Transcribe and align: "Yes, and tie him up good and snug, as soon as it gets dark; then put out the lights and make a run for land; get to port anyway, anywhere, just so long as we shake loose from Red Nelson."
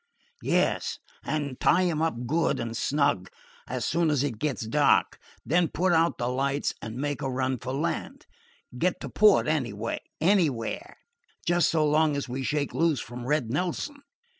"Yes, 0.41 0.97
and 1.23 1.59
tie 1.59 1.83
him 1.83 2.01
up 2.01 2.25
good 2.25 2.59
and 2.59 2.75
snug, 2.75 3.29
as 3.67 3.85
soon 3.85 4.09
as 4.09 4.23
it 4.23 4.39
gets 4.39 4.65
dark; 4.65 5.19
then 5.45 5.67
put 5.67 5.93
out 5.93 6.17
the 6.17 6.27
lights 6.27 6.73
and 6.81 6.97
make 6.97 7.21
a 7.21 7.29
run 7.29 7.59
for 7.59 7.71
land; 7.71 8.25
get 8.75 8.99
to 9.01 9.09
port 9.09 9.47
anyway, 9.47 9.99
anywhere, 10.19 10.97
just 11.45 11.69
so 11.69 11.85
long 11.85 12.15
as 12.15 12.27
we 12.27 12.41
shake 12.41 12.73
loose 12.73 12.99
from 12.99 13.27
Red 13.27 13.51
Nelson." 13.51 13.97